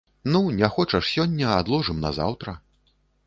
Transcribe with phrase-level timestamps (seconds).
[0.35, 2.57] Ну, не хочаш сягоння, адложым на заўтра.